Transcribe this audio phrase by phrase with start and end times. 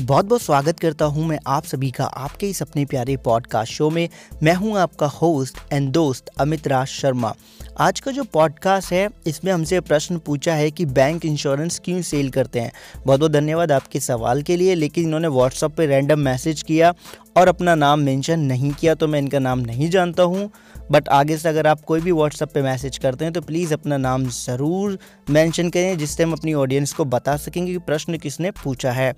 [0.00, 3.90] बहुत बहुत स्वागत करता हूँ मैं आप सभी का आपके इस अपने प्यारे पॉडकास्ट शो
[3.90, 4.08] में।
[4.42, 7.32] मैं हूँ आपका होस्ट एंड दोस्त अमित राज शर्मा।
[7.78, 12.30] आज का जो पॉडकास्ट है, इसमें हमसे प्रश्न पूछा है कि बैंक इंश्योरेंस क्यों सेल
[12.30, 12.72] करते हैं।
[13.06, 16.92] बहुत बहुत धन्यवाद आपके सवाल के लिए, लेकिन इन्होंने व्हाट्सअप पे रैंडम मैसेज किया
[17.36, 20.50] और अपना नाम मेंशन नहीं किया तो मैं इनका नाम नहीं जानता हूँ।
[20.90, 23.96] बट आगे से अगर आप कोई भी व्हाट्सअप पे मैसेज करते हैं तो प्लीज़ अपना
[23.96, 24.98] नाम ज़रूर
[25.30, 29.12] मेंशन करें, जिससे हम अपनी ऑडियंस को बता सकेंगे कि प्रश्न किसने पूछा है।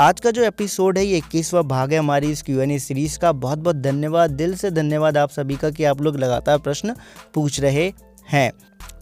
[0.00, 3.18] आज का जो एपिसोड है, ये इक्कीसवा भाग है हमारी इस क्यू एन ए सीरीज़
[3.18, 6.94] का। बहुत बहुत धन्यवाद, दिल से धन्यवाद आप सभी का कि आप लोग लगातार प्रश्न
[7.34, 7.92] पूछ रहे
[8.26, 8.50] हैं।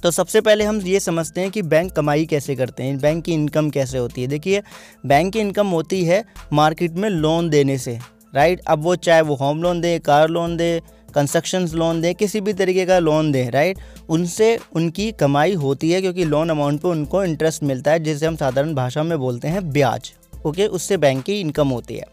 [0.02, 3.33] तो सबसे पहले हम ये समझते हैं कि बैंक कमाई कैसे करते हैं बैंक की
[3.33, 4.62] इनकम कैसे होती है। देखिए
[5.06, 7.98] बैंक की इनकम होती है मार्केट में लोन देने से
[8.34, 12.41] राइट अब वो चाहे वो होम लोन दे कार लोन दे कंस्ट्रक्शन लोन दें, किसी
[12.41, 13.78] भी तरीके का लोन दें राइट
[14.09, 18.36] उनसे उनकी कमाई होती है क्योंकि लोन अमाउंट पर उनको इंटरेस्ट मिलता है, जिसे हम
[18.36, 20.12] साधारण भाषा में बोलते हैं ब्याज।
[20.46, 22.05] ओके उससे बैंक की इनकम होती है।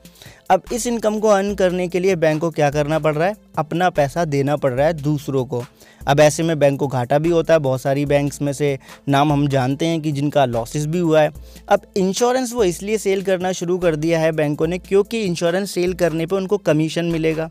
[0.49, 3.35] अब इस इनकम को अर्न करने के लिए बैंक को क्या करना पड़ रहा है?
[3.57, 5.63] अपना पैसा देना पड़ रहा है दूसरों को।
[6.07, 8.77] अब ऐसे में बैंक को घाटा भी होता है। बहुत सारी बैंक्स में से
[9.09, 11.31] नाम हम जानते हैं कि जिनका लॉसेस भी हुआ है।
[11.69, 15.93] अब इंश्योरेंस वो इसलिए सेल करना शुरू कर दिया है बैंकों ने क्योंकि इंश्योरेंस सेल
[15.93, 17.49] करने पर उनको कमीशन मिलेगा।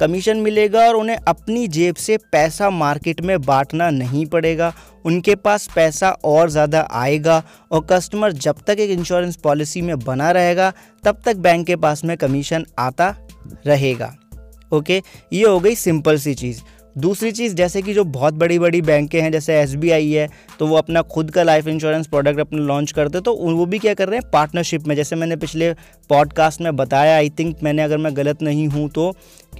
[0.00, 4.72] कमीशन मिलेगा और उन्हें अपनी जेब से पैसा मार्केट में बांटना नहीं पड़ेगा।
[5.04, 10.30] उनके पास पैसा और ज़्यादा आएगा और कस्टमर जब तक एक इंश्योरेंस पॉलिसी में बना
[10.30, 10.72] रहेगा
[11.04, 13.14] तब तक बैंक के पास में कमीशन आता
[13.66, 14.14] रहेगा।
[14.72, 15.02] ओके?
[15.32, 16.60] ये हो गई सिंपल सी चीज़।
[16.96, 20.76] दूसरी चीज़, जैसे कि जो बहुत बड़ी बड़ी बैंकें हैं, जैसे एसबीआई है तो वो
[20.76, 24.18] अपना खुद का लाइफ इंश्योरेंस प्रोडक्ट अपना लॉन्च करते तो वो भी क्या कर रहे
[24.18, 24.30] हैं?
[24.30, 25.72] पार्टनरशिप में, जैसे मैंने पिछले
[26.08, 29.12] पॉडकास्ट में बताया आई थिंक मैंने अगर मैं गलत नहीं हूँ तो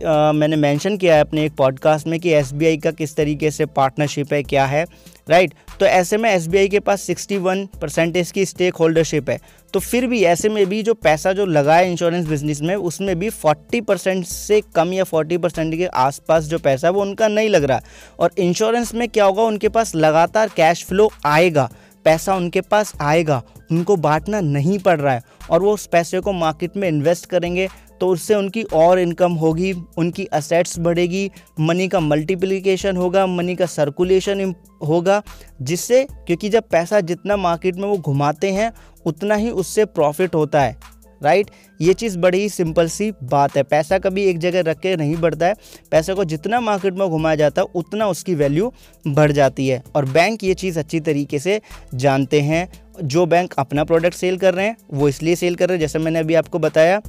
[0.07, 3.67] आ, मैंने मेंशन किया है अपने एक पॉडकास्ट में कि एसबीआई का किस तरीके से
[3.67, 4.87] पार्टनरशिप है क्या है
[5.31, 5.51] राइट?
[5.51, 5.81] right?
[5.81, 9.39] तो ऐसे में एसबीआई के पास 61 परसेंटेज की स्टेक होल्डरशिप है।
[9.75, 13.19] तो फिर भी ऐसे में भी जो पैसा जो लगा है इंश्योरेंस बिज़नेस में उसमें
[13.19, 17.29] भी 40 परसेंट से कम या 40 परसेंट के आसपास जो पैसा है वो उनका
[17.29, 17.81] नहीं लग रहा।
[18.19, 21.71] और इंश्योरेंस में क्या होगा उनके पास लगातार कैश फ्लो आएगा
[22.05, 26.33] पैसा उनके पास आएगा उनको बांटना नहीं पड़ रहा है। और वो उस पैसे को
[26.33, 27.69] मार्केट में इन्वेस्ट करेंगे
[28.01, 33.67] तो उससे उनकी और इनकम होगी, उनकी असेट्स बढ़ेगी मनी का मल्टीप्लिकेशन होगा मनी का
[33.67, 34.55] सर्कुलेशन
[34.87, 35.23] होगा,
[35.63, 38.73] जिससे क्योंकि जब पैसा जितना मार्केट में वो घुमाते हैं,
[39.07, 41.51] उतना ही उससे प्रॉफिट होता है राइट
[41.81, 45.17] ये चीज़ बड़ी ही सिंपल सी बात है। पैसा कभी एक जगह रख के नहीं
[45.17, 45.55] बढ़ता है।
[45.91, 48.73] पैसे को जितना मार्केट में घुमाया जाता है, उतना उसकी वैल्यू
[49.09, 51.61] बढ़ जाती है। और बैंक ये चीज़ अच्छी तरीके से
[51.95, 52.69] जानते हैं।
[53.05, 55.99] जो बैंक अपना प्रोडक्ट सेल कर रहे हैं, वो इसलिए सेल कर रहे हैं। जैसे
[55.99, 57.01] मैंने अभी आपको बताया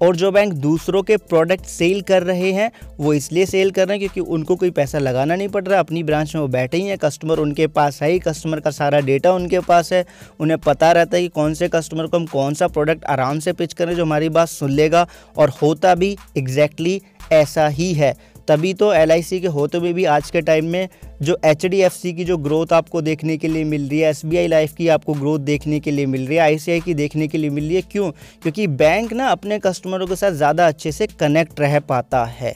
[0.00, 2.70] और जो बैंक दूसरों के प्रोडक्ट सेल कर रहे हैं,
[3.00, 6.02] वो इसलिए सेल कर रहे हैं क्योंकि उनको कोई पैसा लगाना नहीं पड़ रहा। अपनी
[6.02, 9.32] ब्रांच में वो बैठे ही हैं कस्टमर उनके पास है ही कस्टमर का सारा डेटा
[9.32, 10.04] उनके पास है।
[10.40, 13.52] उन्हें पता रहता है कि कौन से कस्टमर को हम कौन सा प्रोडक्ट आराम से
[13.52, 15.06] पिच करें जो हमारी बात सुन लेगा
[15.36, 18.14] और होता भी एग्जैक्टली exactly ऐसा ही है।
[18.48, 20.88] तभी तो एलआईसी के होते हुए भी आज के टाइम में
[21.22, 24.88] जो एचडीएफसी की जो ग्रोथ आपको देखने के लिए मिल रही है एसबीआई लाइफ की
[24.88, 27.76] आपको ग्रोथ देखने के लिए मिल रही है आई की देखने के लिए मिल रही
[27.76, 28.10] है। क्यों?
[28.42, 32.54] क्योंकि बैंक ना अपने कस्टमरों के साथ ज़्यादा अच्छे से कनेक्ट रह पाता है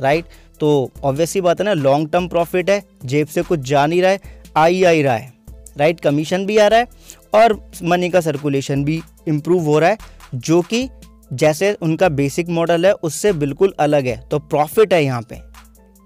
[0.00, 0.24] राइट
[0.60, 4.10] तो ऑब्वियसली बात है ना लॉन्ग टर्म प्रॉफिट है, जेब से कुछ जा नहीं रहा
[4.10, 4.20] है
[4.56, 5.32] आ ही आ ही रहा है
[5.78, 6.86] राइट कमीशन भी आ रहा है
[7.34, 9.98] और मनी का सर्कुलेशन भी इम्प्रूव हो रहा है,
[10.34, 10.88] जो कि
[11.34, 15.40] जैसे उनका बेसिक मॉडल है, उससे बिल्कुल अलग है तो प्रॉफिट है यहाँ पे।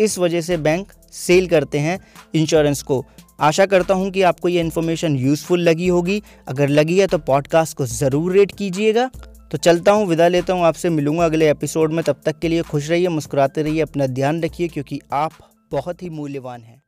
[0.01, 1.99] इस वजह से बैंक सेल करते हैं
[2.35, 3.05] इंश्योरेंस को।
[3.41, 7.77] आशा करता हूँ कि आपको ये इन्फॉर्मेशन यूज़फुल लगी होगी। अगर लगी है तो पॉडकास्ट
[7.77, 9.11] को ज़रूर रेट कीजिएगा।
[9.53, 12.63] तो चलता हूँ, विदा लेता हूँ, आपसे मिलूँगा अगले एपिसोड में। तब तक के लिए
[12.63, 15.33] खुश रहिए, मुस्कुराते रहिए, अपना ध्यान रखिए, क्योंकि आप
[15.73, 16.83] बहुत ही मूल्यवान हैं।